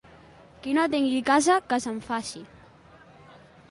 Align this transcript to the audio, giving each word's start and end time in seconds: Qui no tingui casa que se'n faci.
Qui 0.63 0.73
no 0.77 0.85
tingui 0.95 1.21
casa 1.29 1.59
que 1.69 1.81
se'n 1.87 2.03
faci. 2.09 2.47